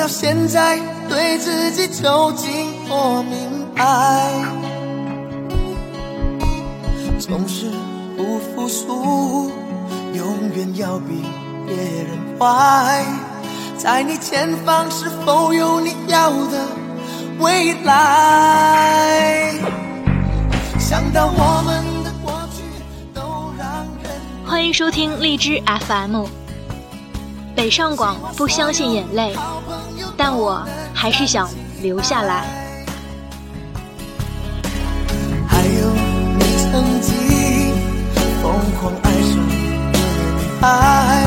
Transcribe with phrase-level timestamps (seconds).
[0.00, 0.80] 到现在
[1.10, 4.32] 对自己究竟多明白？
[7.18, 7.66] 总是
[8.16, 9.52] 不服输，
[10.14, 11.22] 永远要比
[11.66, 13.04] 别人坏。
[13.76, 16.66] 在你前方是否有你要的
[17.38, 19.52] 未来？
[20.78, 22.62] 想到我们的过去
[23.12, 23.20] 都
[23.58, 23.68] 让
[24.02, 24.10] 人
[24.46, 26.24] 欢迎收听荔枝 FM。
[27.54, 29.36] 北上广不相信眼泪，
[30.22, 31.48] 但我还是想
[31.80, 32.44] 留下来。
[35.48, 35.94] 还有
[36.38, 37.72] 你曾经
[38.42, 39.54] 疯狂爱上的
[39.94, 41.26] 女孩，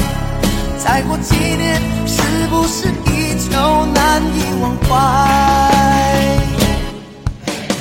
[0.77, 4.91] 再过几年是不是依旧难以忘怀？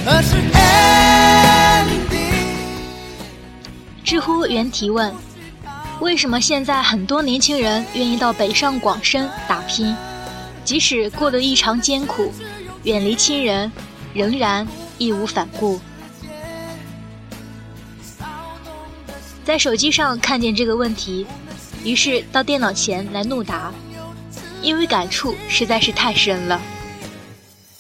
[0.07, 1.93] 可是 ending。
[4.03, 5.13] 知乎原提问：
[6.01, 9.95] 为什么现在很多年轻人愿意到北上广深打拼，
[10.65, 12.33] 即使过得异常艰苦，
[12.85, 13.71] 远离亲人，
[14.15, 14.67] 仍然
[14.99, 15.81] 义无反顾？
[19.45, 21.27] 在手机上看见这个问题，
[21.85, 23.73] 于是到电脑前来怒答，
[24.63, 26.61] 因为感触实在是太深了。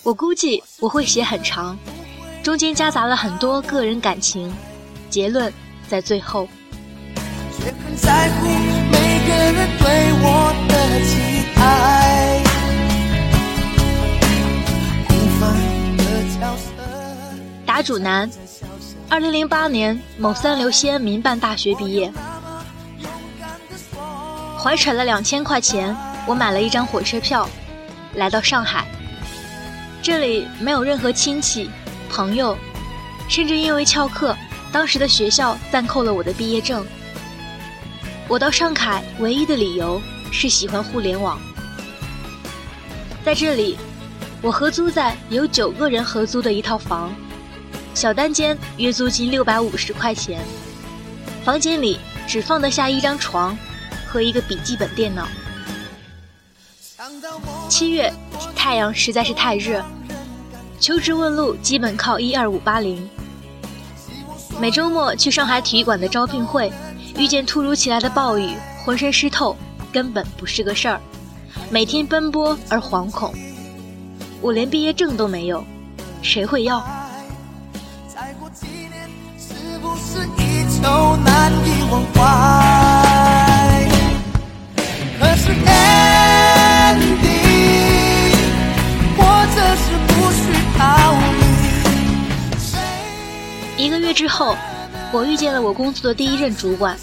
[0.03, 1.78] 我估计我会写很长，
[2.42, 4.53] 中间夹杂了很多个人感情，
[5.08, 5.53] 结论
[5.86, 6.48] 在最后。
[7.56, 8.48] 却很在乎
[8.91, 10.12] 每个人对
[17.83, 18.30] 主男，
[19.08, 22.12] 二零零八年某三流西安民办大学毕业，
[24.58, 25.94] 怀揣了两千块钱，
[26.26, 27.48] 我买了一张火车票，
[28.15, 28.87] 来到上海。
[30.00, 31.69] 这里没有任何亲戚、
[32.09, 32.56] 朋友，
[33.28, 34.37] 甚至因为翘课，
[34.71, 36.84] 当时的学校暂扣了我的毕业证。
[38.28, 40.00] 我到上海唯一的理由
[40.31, 41.38] 是喜欢互联网，
[43.25, 43.76] 在这里，
[44.41, 47.12] 我合租在有九个人合租的一套房，
[47.94, 50.41] 小单间约租金六百五十块钱，
[51.44, 53.56] 房间里只放得下一张床
[54.06, 55.26] 和一个笔记本电脑。
[57.69, 58.12] 七月，
[58.54, 59.84] 太阳实在是太热，
[60.80, 63.08] 求职问路基本靠一二五八零。
[64.60, 66.72] 每周末去上海体育馆的招聘会。
[67.19, 69.54] 遇见突如其来的暴雨，浑身湿透，
[69.92, 70.98] 根本不是个事儿。
[71.69, 73.34] 每天奔波而惶恐，
[74.41, 75.62] 我连毕业证都没有，
[76.22, 76.82] 谁会要？
[80.82, 82.20] 都难以忘怀？
[85.19, 87.12] 可是 ending，
[89.16, 89.22] 或
[89.54, 90.42] 者是不需
[90.76, 90.81] 逃
[93.76, 93.84] 离。
[93.84, 94.56] 一个月之后，
[95.12, 96.97] 我遇见了我工作的第一任主管。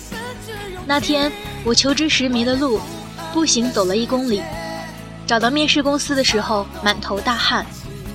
[0.86, 1.32] 那天
[1.64, 2.80] 我求职时迷了路，
[3.34, 4.42] 步行走了一公里，
[5.26, 7.66] 找到面试公司的时候满头大汗，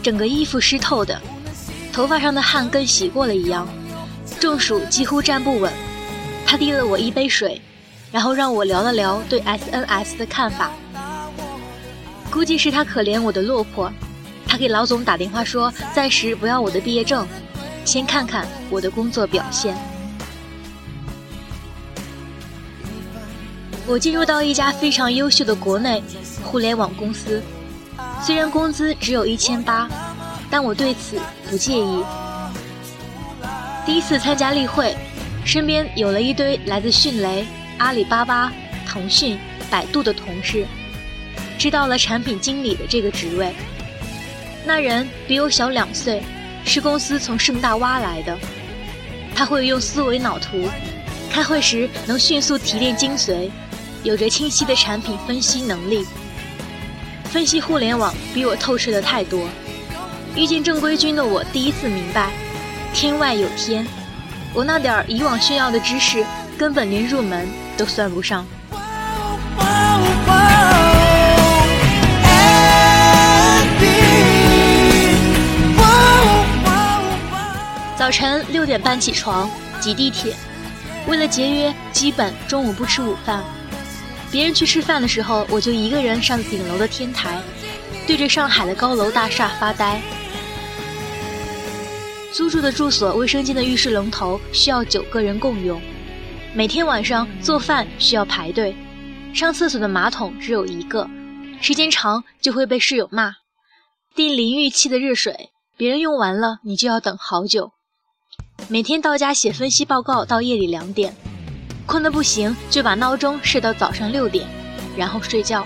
[0.03, 1.21] 整个衣服湿透的，
[1.93, 3.67] 头发上的汗跟洗过了一样，
[4.41, 5.73] 中暑几乎站不稳。
[6.47, 7.61] 他递了我一杯水，
[8.13, 10.71] 然后让我聊了聊对 SNS 的看法。
[12.31, 13.91] 估计是他可怜我的落魄，
[14.47, 17.27] 他给老总打电话说暂时不要我的毕业证，
[17.85, 19.75] 先看看我的工作表现。
[23.87, 26.03] 我进入到一家非常优秀的国内
[26.43, 27.43] 互联网公司，
[28.23, 29.89] 虽然工资只有一千八，
[30.51, 31.19] 但我对此
[31.51, 32.03] 不介意。
[33.87, 34.97] 第一次参加例会，
[35.45, 37.47] 身边有了一堆来自迅雷、
[37.79, 38.51] 阿里巴巴、
[38.87, 39.39] 腾讯、
[39.71, 40.67] 百度的同事，
[41.59, 43.53] 知道了产品经理的这个职位。
[44.65, 46.23] 那人比我小两岁，
[46.65, 48.39] 是公司从盛大挖来的，
[49.35, 50.67] 他会用思维脑图，
[51.31, 53.51] 开会时能迅速提炼精髓。
[54.03, 56.07] 有着清晰的产品分析能力，
[57.25, 59.47] 分析互联网比我透彻的太多。
[60.35, 62.31] 遇见正规军的我，第一次明白，
[62.95, 63.85] 天外有天。
[64.55, 66.25] 我那点儿以往炫耀的知识，
[66.57, 68.47] 根本连入门都算不上。
[77.97, 79.51] 早晨六点半起床，
[79.81, 80.37] 挤地铁，
[81.09, 83.43] 为了节约，基本中午不吃午饭。
[84.31, 87.41] 别人去吃饭的时候，我就一个人上顶楼的天台，
[88.07, 90.01] 对着上海的高楼大厦发呆。
[92.35, 95.81] 租住的住所，卫生间的浴室龙头需要九个人共用，
[96.53, 98.75] 每天晚上做饭需要排队，
[99.33, 101.09] 上厕所的马桶只有一个，
[101.61, 103.37] 时间长就会被室友骂。
[104.17, 107.71] 订淋浴器的热水，别人用完了，你就要等好久。
[108.67, 111.15] 每天到家写分析报告到夜里两点，
[111.87, 114.45] 困得不行就把闹钟设到早上六点，
[114.97, 115.65] 然后睡觉。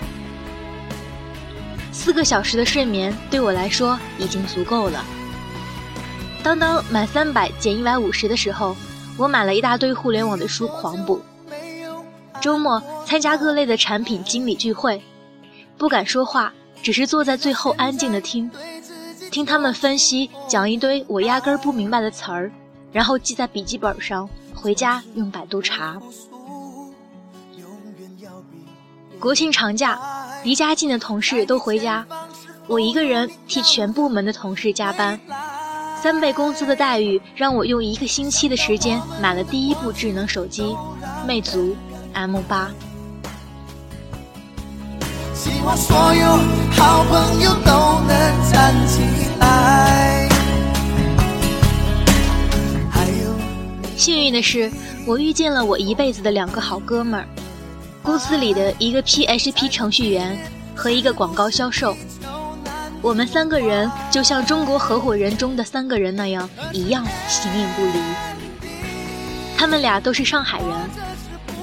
[1.91, 5.03] 四个小时的睡眠对我来说已经足够了。
[6.41, 8.75] 当当满三百减一百五十的时候，
[9.17, 11.21] 我买了一大堆互联网的书狂补。
[12.41, 15.01] 周末参加各类的产品经理聚会，
[15.77, 18.49] 不敢说话，只是坐在最后安静的听，
[19.29, 22.49] 听他们分析讲一堆我压根儿不明白的词儿，
[22.93, 26.01] 然后记在笔记本上，回家用百度查。
[29.19, 29.99] 国庆长假，
[30.45, 32.05] 离家近的同事都回家，
[32.67, 35.19] 我一个人替全部门的同事加班。
[36.01, 40.73] 三倍工资的待遇让我用一个星期的时间买了第一部智能手机，
[41.27, 41.75] 魅族
[42.13, 42.71] M 八。
[45.33, 46.25] 希望所有
[46.71, 49.01] 好朋友都能站起
[49.39, 50.29] 来。
[53.97, 54.71] 幸运的是，
[55.05, 57.27] 我遇见了我一辈子的两个好哥们儿，
[58.01, 60.39] 公司里的一个 PHP 程序员
[60.73, 61.93] 和一个广告销售。
[63.01, 67.93] 我们三个人就像中国合伙人中的三个人那样，一样形影不离。
[69.57, 70.69] 他们俩都是上海人，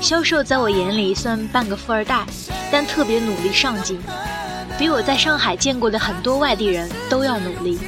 [0.01, 2.25] 销售在我眼里算半个富二代，
[2.71, 4.01] 但特别努力上进，
[4.79, 7.79] 比我在上海见过的很多外地人都要努力。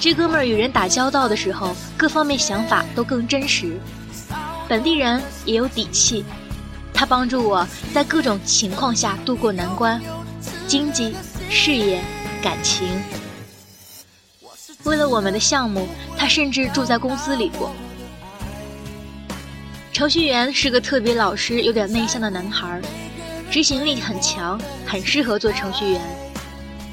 [0.00, 3.78] 这哥们儿与人打交道的时候，各方面想法都更真实。
[4.68, 6.24] 本地人也有底气，
[6.92, 10.00] 他帮助我在各种情况下渡过难关，
[10.66, 11.14] 经济、
[11.48, 12.02] 事业。
[12.42, 12.88] 感情，
[14.84, 17.72] 为了我们的项目，他甚至住在公司里过。
[19.92, 22.80] 程序员是个特别老实、有点内向的男孩，
[23.50, 26.00] 执行力很强，很适合做程序员。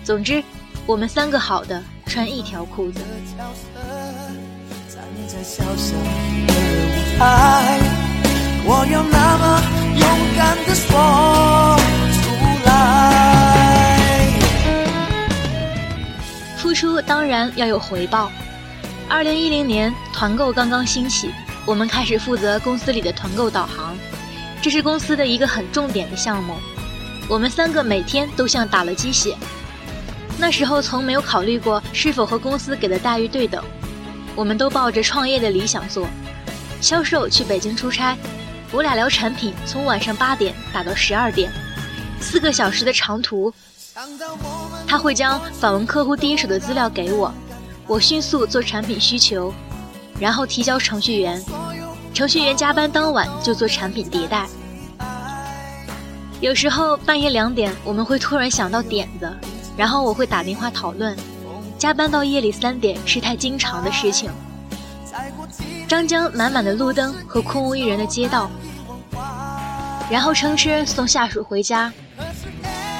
[0.03, 0.43] 总之，
[0.87, 2.99] 我们三个好的穿一条裤子。
[8.67, 9.61] 我要那么
[9.99, 10.03] 勇
[10.35, 11.77] 敢的说
[12.11, 12.23] 出
[12.65, 13.14] 来。
[16.65, 18.31] 付出当然要有回报。
[19.07, 21.29] 二零一零年团购刚刚兴起，
[21.63, 23.95] 我们开始负责公司里的团购导航，
[24.63, 26.55] 这是公司的一个很重点的项目。
[27.29, 29.37] 我们三个每天都像打了鸡血。
[30.39, 33.63] 那时候从没有考虑过是否和公司给的待遇对等，
[34.35, 36.07] 我们都抱着创业的理想做。
[36.81, 38.17] 销售去北京出差，
[38.71, 41.51] 我俩聊产品，从晚上八点打到十二点，
[42.19, 43.53] 四个小时的长途。
[44.87, 47.33] 他会将访问客户第一手的资料给我，
[47.87, 49.53] 我迅速做产品需求，
[50.19, 51.41] 然后提交程序员。
[52.13, 54.47] 程序员加班当晚就做产品迭代。
[56.41, 59.31] 有时候半夜两点，我们会突然想到点子，
[59.77, 61.15] 然后我会打电话讨论。
[61.77, 64.29] 加班到夜里三点是太经常的事情。
[65.87, 68.49] 张江满满的路灯和空无一人的街道，
[70.09, 71.91] 然后乘车送下属回家。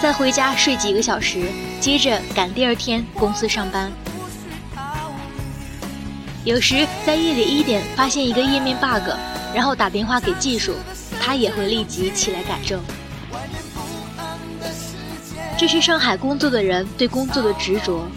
[0.06, 1.48] 再回家睡几个小时，
[1.80, 3.92] 接着赶第二天公司上班。
[6.44, 9.10] 有时在夜里一点发现一个页面 bug，
[9.52, 10.76] 然后打电话给技术，
[11.20, 12.80] 他也会立即起来改正。
[15.58, 18.08] 这是上海工作的人对工作的执着。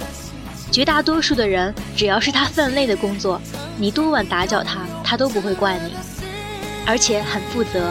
[0.71, 3.41] 绝大多数的人，只要是他分内的工作，
[3.79, 5.95] 你多晚打搅他，他都不会怪你，
[6.85, 7.91] 而且很负责。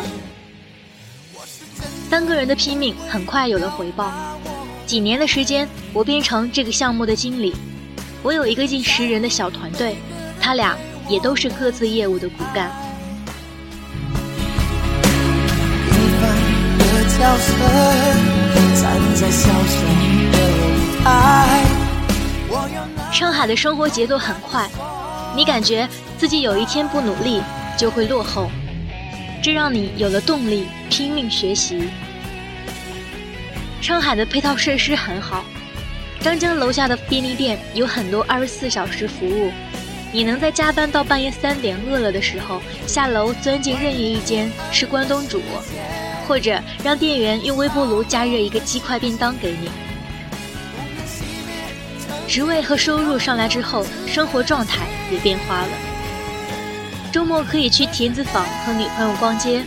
[2.10, 4.10] 三个人的拼命很快有了回报，
[4.86, 7.54] 几年的时间，我变成这个项目的经理。
[8.24, 9.98] 我有一个近十人的小团队，
[10.40, 10.78] 他俩
[11.10, 12.72] 也都是各自业务的骨干。
[23.12, 24.70] 上海的生活节奏很快，
[25.36, 25.86] 你感觉
[26.18, 27.42] 自己有一天不努力
[27.78, 28.50] 就会落后。
[29.42, 31.90] 这让你有了动力，拼命学习。
[33.82, 35.46] 上海的配套设施很好，
[36.20, 39.52] 张江楼下的便利店有很多二十四小时服务，
[40.12, 45.42] 你能在加班到半夜三点饿了的时候，下楼钻进任意一间吃关东煮，
[46.28, 49.70] 或者让店员用微波炉加热一个鸡块便当给你。
[52.28, 55.70] 职位和收入上来之后，生活状态也变化了。
[57.18, 59.66] 周末可以去田子坊和女朋友逛街，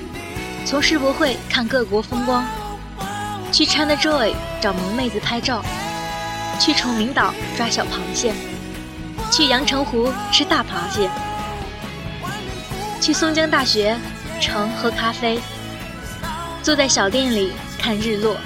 [0.65, 2.47] 从世博会看各国风光，
[3.51, 5.61] 去 China Joy 找萌妹子拍照，
[6.61, 8.33] 去崇明岛抓小螃蟹，
[9.33, 11.11] 去阳澄湖吃大螃蟹，
[13.01, 13.99] 去松江大学
[14.41, 15.41] 城喝咖啡，
[16.63, 18.37] 坐在小店里看日落。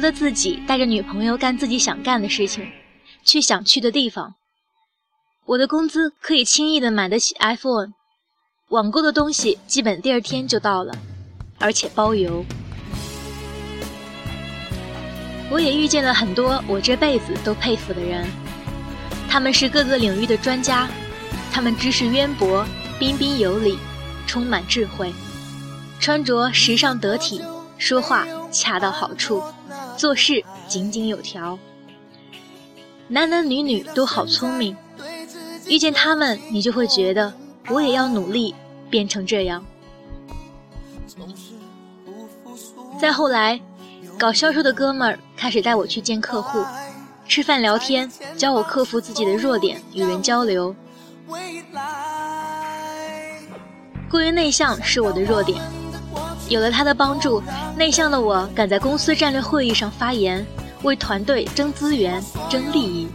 [0.00, 2.66] 由他自己带着女朋友干自己想干的事情，
[3.22, 4.34] 去想去的地方。
[5.44, 7.92] 我的工资可以轻易的买得起 iPhone，
[8.70, 10.96] 网购的东西基本第二天就到了，
[11.58, 12.42] 而且包邮。
[15.50, 18.26] 我也遇见了很多我这辈子都佩服的人，
[19.28, 20.88] 他们是各个领域的专家，
[21.52, 22.64] 他们知识渊博，
[22.98, 23.78] 彬彬有礼，
[24.26, 25.12] 充满智慧，
[25.98, 27.42] 穿着时尚得体，
[27.76, 29.42] 说话恰到好处，
[30.00, 31.58] 做事井井有条。
[33.06, 34.74] 男男女女都好聪明，
[35.66, 37.30] 遇见他们，你就会觉得
[37.68, 38.54] 我也要努力
[38.88, 39.62] 变成这样。
[42.98, 43.60] 再后来。
[44.18, 46.62] 搞销售的哥们儿开始带我去见客户，
[47.26, 50.76] 吃饭聊天，教我克服自己的弱点，与人交流。
[54.10, 55.58] 过于内向是我的弱点，
[56.50, 57.42] 有了他的帮助，
[57.80, 60.46] 内向的我敢在公司战略会议上发言，
[60.82, 63.08] 为团队争资源、争利益。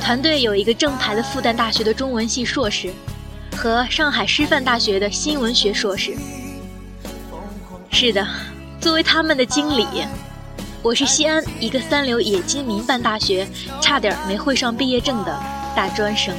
[0.00, 2.90] 团队有一个正牌的复旦大学的中文系硕士，
[3.54, 6.16] 和上海师范大学的新闻学硕士。
[7.90, 8.26] 是的。
[8.80, 9.86] 作为他们的经理，
[10.80, 13.46] 我是西安一个三流冶金民办大学
[13.82, 15.38] 差点没会上毕业证的
[15.76, 16.34] 大专生。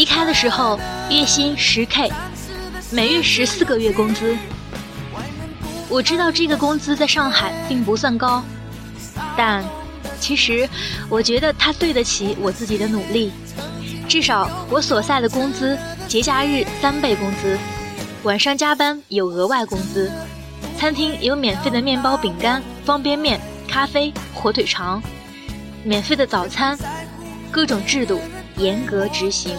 [0.00, 0.80] 离开的时候
[1.10, 2.10] 月薪十 K，
[2.90, 4.34] 每月十四个月工资。
[5.90, 8.42] 我知道这个工资在上海并不算高，
[9.36, 9.62] 但。
[10.18, 10.66] 其实，
[11.10, 13.30] 我觉得他对得起我自己的努力。
[14.08, 15.78] 至少我所在的工资，
[16.08, 17.58] 节假日三倍工资，
[18.22, 20.10] 晚上加班有额外工资，
[20.78, 23.38] 餐厅有免费的面包、饼干、方便面、
[23.68, 25.02] 咖啡、火腿肠，
[25.84, 26.74] 免费的早餐，
[27.50, 28.18] 各种制度
[28.56, 29.54] 严格执行。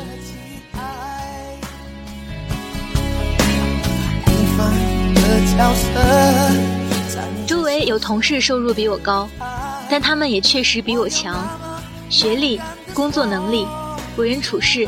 [7.47, 9.29] 周围有同事收入比我高。
[9.89, 11.45] 但他们也确实比我强，
[12.09, 12.61] 学历、
[12.93, 13.67] 工作能力、
[14.15, 14.87] 为人处事，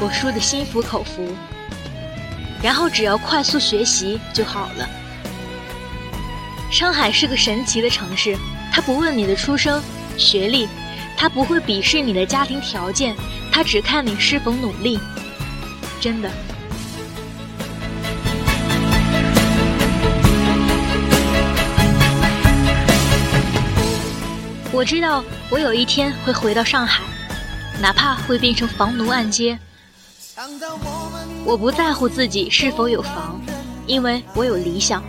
[0.00, 1.34] 我输得心服口服。
[2.62, 4.88] 然后只要快速学习就好了。
[6.70, 8.36] 上海是个神奇的城市，
[8.70, 9.82] 它不问你的出生、
[10.18, 10.68] 学历，
[11.16, 13.16] 它不会鄙视你的家庭条件，
[13.50, 15.00] 它只看你是否努力。
[16.00, 16.30] 真的。
[24.74, 27.02] 我知道我有一天会回到上海，
[27.78, 29.58] 哪怕会变成房奴按揭。
[31.44, 33.38] 我不在乎自己是否有房，
[33.86, 35.04] 因为我有理想。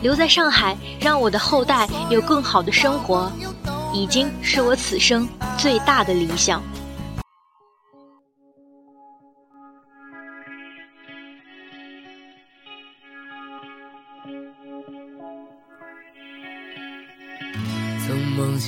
[0.00, 3.30] 留在上海，让我的后代有更好的生活，
[3.92, 6.62] 已经是我此生最大的理想。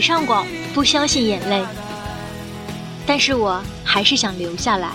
[0.00, 1.62] 北上广不相信眼泪，
[3.04, 4.92] 但是我还是想留下来。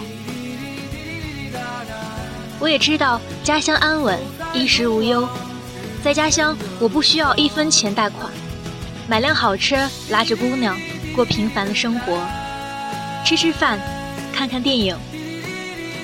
[2.60, 4.20] 我也知道家乡安稳，
[4.52, 5.30] 衣食无忧，
[6.04, 8.32] 在家乡我不需要一分钱贷款。
[9.08, 10.76] 买辆好车，拉着姑娘
[11.16, 12.20] 过平凡的生活，
[13.24, 13.80] 吃吃饭，
[14.34, 14.98] 看看电影，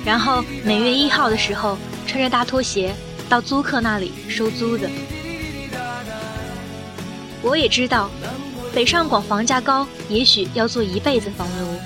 [0.05, 2.93] 然后每月一号的时候穿着大拖鞋
[3.27, 4.88] 到租客那里收租的。
[7.41, 8.12] 我也知道，
[8.74, 11.78] 北上广房价高，也许要做一辈子房奴，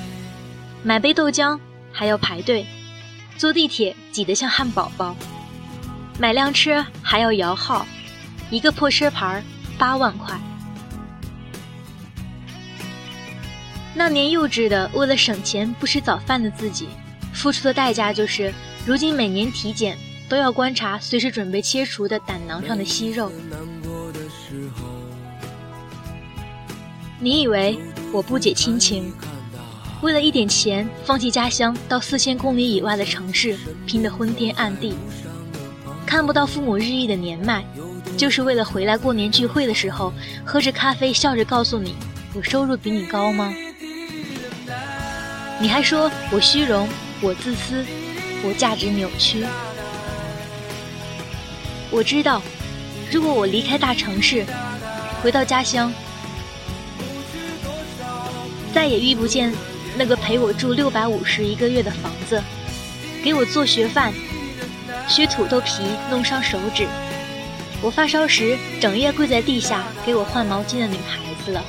[0.84, 1.60] 买杯豆浆
[1.92, 2.66] 还要排队，
[3.38, 5.16] 坐地铁挤得像汉堡包，
[6.20, 7.88] 买辆车还要摇号，
[8.52, 9.44] 一个破车牌
[9.80, 10.40] 八万块。
[13.96, 16.88] 那年幼稚的，为了省钱不吃早饭的自己，
[17.34, 18.54] 付出的代价就是，
[18.86, 19.98] 如今每年体检
[20.30, 23.32] 都要观察随时准备切除的胆囊上的息肉。
[27.26, 27.80] 你以为
[28.12, 29.12] 我不解亲情？
[30.04, 34.94] 为了一点钱，放弃家乡，到四千公里以外的城市，拼得昏天暗地，
[36.06, 37.66] 看不到父母日益的年迈，
[38.16, 40.14] 就是为了回来过年聚会的时候，
[40.46, 41.96] 喝着咖啡，笑着告诉你，
[42.36, 43.52] 我收入比你高吗？
[45.60, 46.88] 你还说我虚荣，
[47.22, 47.84] 我自私，
[48.44, 49.44] 我价值扭曲。
[51.90, 52.40] 我知道，
[53.12, 54.46] 如果我离开大城市，
[55.24, 55.92] 回到家乡，
[58.76, 59.54] 再也遇不见
[59.96, 62.44] 那个陪我住六百五十一个月的房子，
[63.24, 64.14] 给我做学饭、
[65.08, 66.86] 削土豆皮弄伤手指，
[67.82, 71.64] 我发烧时整夜跪在地下给我换毛巾的女孩子了。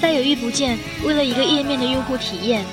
[0.00, 2.64] 再也遇不见为了一个页面的用户体验，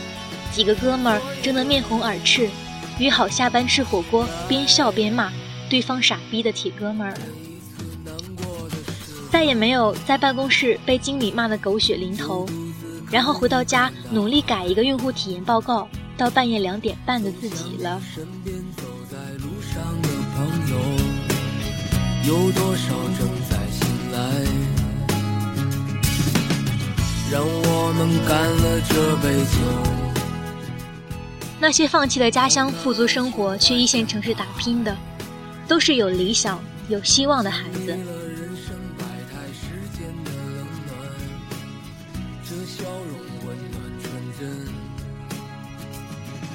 [0.53, 2.49] 几个哥们儿争得面红耳赤，
[2.97, 5.29] 约好下班吃火锅，边笑边骂
[5.69, 7.19] 对方傻逼的铁哥们儿了。
[9.33, 12.47] 再也没有在办公室被经理骂得狗血淋头，
[13.09, 17.99] 然后回到家努力改一个用户体验报告，到半夜两点半的自己了。
[22.27, 24.19] 有多少正在醒来？
[27.31, 29.57] 让我们干了这杯酒。
[31.59, 34.95] 那些放弃了家乡富足生活去一线城市打拼的，
[35.67, 37.97] 都是有理想、有希望的孩子。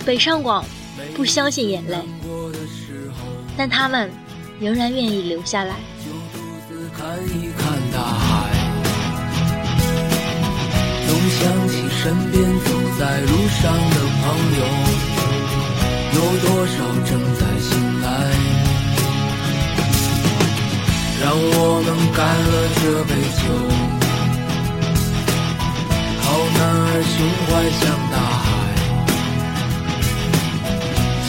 [0.08, 0.64] 北上广
[1.14, 1.98] 不相信眼泪，
[3.58, 4.10] 但他们
[4.58, 5.74] 仍然愿意留下来。
[6.96, 8.48] 看一看大海，
[11.06, 14.24] 总想起身边走在路上的朋
[14.56, 14.64] 友，
[16.14, 16.72] 有多少
[17.04, 18.08] 正在醒来？
[21.20, 23.44] 让我们干了这杯酒，
[26.22, 28.37] 好男儿胸怀像大海，